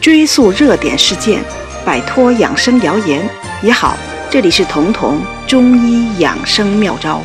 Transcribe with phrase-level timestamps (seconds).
[0.00, 1.42] 追溯热点事件，
[1.84, 3.26] 摆脱养生谣言
[3.62, 3.96] 也好。
[4.30, 7.22] 这里是彤彤中医养生妙招。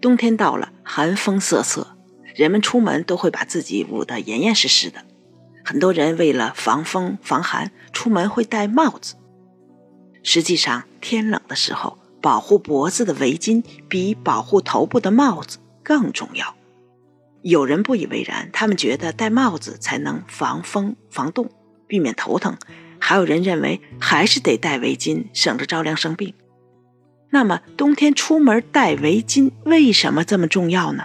[0.00, 1.96] 冬天到了，寒风瑟瑟，
[2.34, 5.04] 人们出门都会把自己捂得严严实实的。
[5.64, 9.14] 很多人为了防风防寒，出门会戴帽子。
[10.22, 16.54] 实际上，天冷的时候，保护脖子的围巾比保护头部的帽子更重要。
[17.48, 21.48] 有人不以为然，他们觉得戴帽子才能防风防冻，
[21.86, 22.54] 避免头疼；
[22.98, 26.34] 还有人认为还是得戴围巾，省着着凉生病。
[27.30, 31.04] 那么冬天出门戴围巾为什么这么重要呢？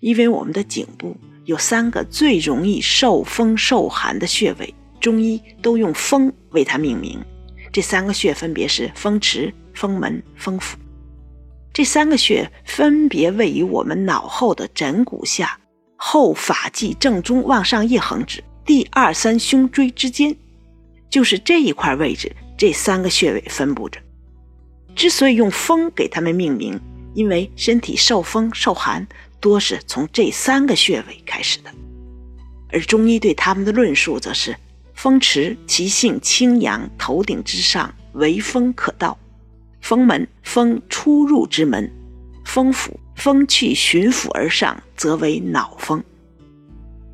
[0.00, 1.16] 因为我们的颈部
[1.46, 7.18] 有三个最容易受风受寒的穴位，中医都用风为它命名。
[7.72, 10.76] 这三个穴分别是风池、风门、风府。
[11.80, 15.58] 这三个穴分别位于我们脑后的枕骨下、
[15.96, 20.36] 后发际正中往上一横指第二三胸椎之间，
[21.08, 23.98] 就是这一块位置，这三个穴位分布着。
[24.94, 26.78] 之所以用风给它们命名，
[27.14, 29.08] 因为身体受风受寒
[29.40, 31.70] 多是从这三个穴位开始的。
[32.70, 34.54] 而中医对它们的论述则是：
[34.92, 39.16] 风池其性清阳，头顶之上为风可到。
[39.80, 41.90] 风门，风出入之门；
[42.44, 46.02] 风府，风去循府而上，则为脑风。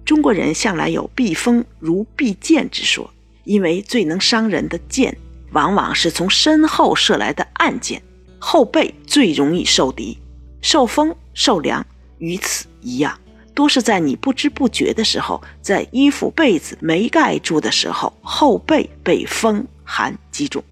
[0.05, 3.11] 中国人向来有避风如避箭之说，
[3.45, 5.17] 因为最能伤人的箭，
[5.53, 8.03] 往往是从身后射来的暗箭，
[8.39, 10.19] 后背最容易受敌。
[10.61, 11.85] 受风受凉
[12.19, 13.19] 与此一样，
[13.55, 20.63] 多是在你不知不觉的时候，在衣服被子没盖住的时候，后背被风寒击中。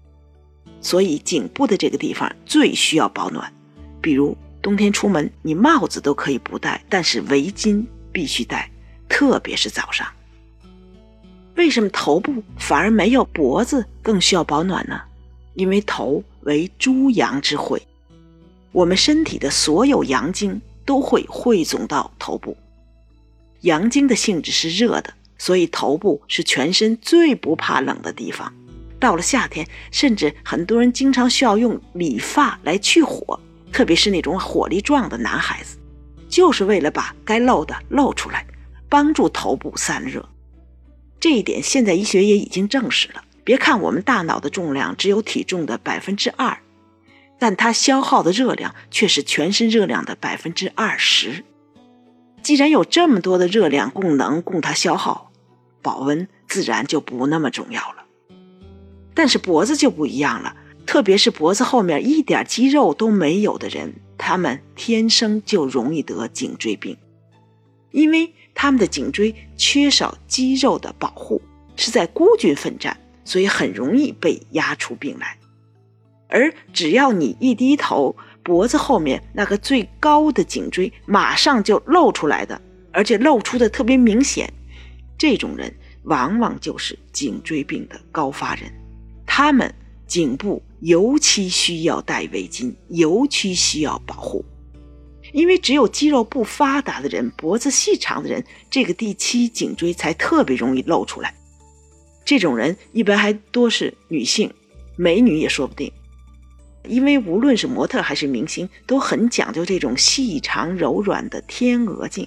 [0.85, 3.51] 所以颈部的这个地方最需要保暖，
[4.03, 8.69] 比如冬天出门，你帽子都可以不戴，但是围巾必须戴，
[9.09, 10.07] 特别是早上。
[11.55, 15.01] 为什么头部反而没有脖子更需要保暖呢？
[15.55, 17.81] 因为头为诸阳之会，
[18.71, 22.55] 我们身体的所有阳经都会汇总到头部。
[23.61, 28.53] 阳经的性质是热的，所以头部是全身最不怕冷的地方。
[28.99, 33.39] 到了夏天，甚至很多人经常需要用理发来去火，
[33.71, 35.77] 特别是那种火力壮的男孩子，
[36.29, 38.45] 就是为了把该露的露出来，
[38.89, 40.27] 帮助头部散热。
[41.19, 43.23] 这一点现在医学也已经证实了。
[43.43, 46.57] 别看我们大脑的重量只有体重的百分之二，
[47.37, 51.43] 但它消耗的热量却是全身热量的百分之二十。
[52.41, 55.31] 既然有这么多的热量供能供它消耗，
[55.81, 58.04] 保温自然就不那么重要了。
[59.15, 60.55] 但是脖子就不一样了，
[60.85, 66.95] 特别是脖子后面一点肌肉都没有的人，他们天生就容易得颈椎病，
[67.91, 71.41] 因为他们的颈椎缺少肌肉的保护，
[71.75, 75.37] 是在孤军奋战，所以很容易被压出病来。
[76.27, 82.61] 而只要你一低头，脖子后面那个最高的颈椎马上就露出来的，
[82.91, 84.51] 而且露出的特别明显，
[85.17, 85.73] 这种人
[86.03, 88.71] 往往就是颈椎病的高发人。
[89.37, 89.75] 他们
[90.07, 94.45] 颈部尤其需要戴围巾，尤其需要保护，
[95.33, 98.41] 因为只有肌肉不发达的人、脖子细长的人，
[98.71, 101.35] 这个第七颈椎才特别容易露出来。
[102.23, 104.49] 这种人一般还多是女性，
[104.95, 105.91] 美女也说不定。
[106.87, 112.25] 因为无论是模特还是明星，都很讲究这种细长柔软的天鹅颈，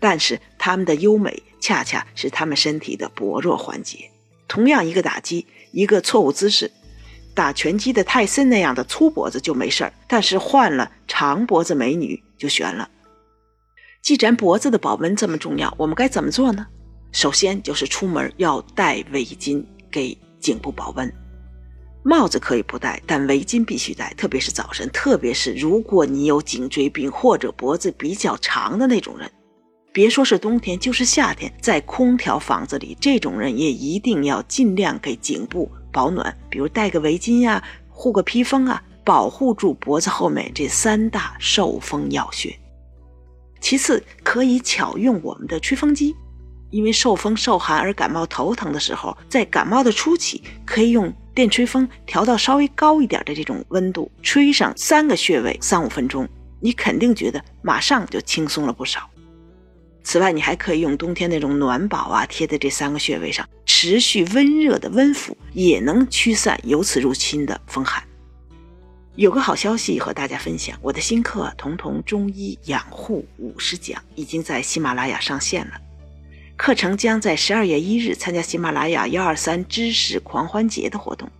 [0.00, 4.10] 但是他们的优美恰恰是他们身体的薄弱环节。
[4.50, 5.46] 同样一个打击。
[5.72, 6.68] 一个错误姿势，
[7.32, 12.90] 打拳击的泰森那样的粗脖子就没事儿，但是换了长脖子美女就悬了。
[14.02, 16.66] 既然脖子的保温这么重要，我们该怎么做呢？
[17.12, 21.08] 首先就是出门要戴围巾给颈部保温。
[22.02, 29.30] 帽子可以不戴，但围巾必须戴，特别是早晨，特别是如果你有颈椎病或者脖子比较长的那种人。
[29.92, 42.56] 别说是冬天，就是夏天，在空调房子里，这种人也一定要尽量给颈部保暖，比如戴个围巾呀，护个披风啊，保护住脖子后面这三大受风要穴。
[43.60, 46.14] 其次，可以巧用我们的吹风机，
[46.70, 56.28] 因为受风受寒而感冒头疼的时候，在感冒的初期，可以用电吹风调到稍微高一点的这种温度，吹上三个穴位，三五分钟，
[56.60, 59.09] 你肯定觉得马上就轻松了不少。
[60.10, 68.02] 此外，你还可以用冬天那种暖宝啊，贴在这三个穴位上，持续温热的温敷，也能驱散由此入侵的风寒。
[69.14, 75.74] 有个好消息和大家分享，我的新课《童童中医养护五十讲》已经在喜马拉雅上线了。
[76.56, 81.30] 课程将在十二月一日参加喜马拉雅幺二三知识狂欢节的活动，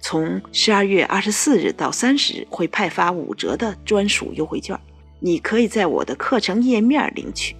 [0.00, 4.80] 从十二月二十四日到三十日会派发五折的专属优惠券，
[5.20, 7.54] 你可以在我的课程页面领取。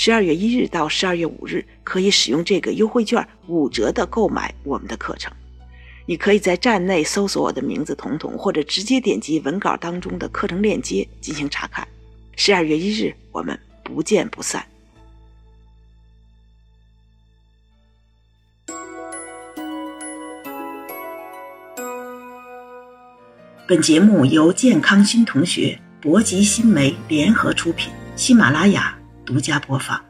[0.00, 5.32] 十二月一日到十二月五日可以使用这个优惠券五折的购买我们的课程。
[6.06, 11.86] 你可以在站内搜索我的名字“彤彤”，或者直接点击文稿当中的课程链接进行查看。
[12.36, 14.64] 十二月一日，我们不见不散。
[23.66, 28.97] 本节目由健康新同学、博吉新媒联合出品，喜马拉雅。
[29.28, 30.07] 独家播放。